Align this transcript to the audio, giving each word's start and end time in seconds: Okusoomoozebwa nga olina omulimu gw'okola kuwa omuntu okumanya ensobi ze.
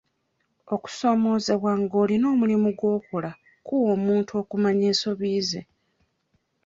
Okusoomoozebwa 0.75 1.71
nga 1.81 1.95
olina 2.03 2.25
omulimu 2.33 2.69
gw'okola 2.79 3.31
kuwa 3.65 3.85
omuntu 3.95 4.31
okumanya 4.41 4.85
ensobi 4.91 5.31
ze. 5.49 5.61